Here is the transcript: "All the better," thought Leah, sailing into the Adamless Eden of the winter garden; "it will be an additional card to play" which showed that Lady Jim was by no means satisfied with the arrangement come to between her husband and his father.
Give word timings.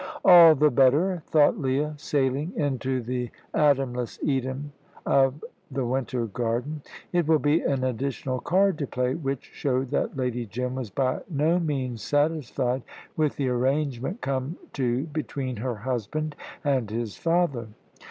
"All 0.25 0.55
the 0.55 0.71
better," 0.71 1.21
thought 1.27 1.59
Leah, 1.59 1.93
sailing 1.95 2.53
into 2.55 3.03
the 3.03 3.29
Adamless 3.53 4.17
Eden 4.23 4.71
of 5.05 5.43
the 5.69 5.85
winter 5.85 6.25
garden; 6.25 6.81
"it 7.13 7.27
will 7.27 7.37
be 7.37 7.61
an 7.61 7.83
additional 7.83 8.39
card 8.39 8.79
to 8.79 8.87
play" 8.87 9.13
which 9.13 9.43
showed 9.53 9.91
that 9.91 10.17
Lady 10.17 10.47
Jim 10.47 10.73
was 10.73 10.89
by 10.89 11.21
no 11.29 11.59
means 11.59 12.01
satisfied 12.01 12.81
with 13.15 13.35
the 13.35 13.49
arrangement 13.49 14.21
come 14.21 14.57
to 14.73 15.03
between 15.03 15.57
her 15.57 15.75
husband 15.75 16.35
and 16.63 16.89
his 16.89 17.15
father. 17.15 17.67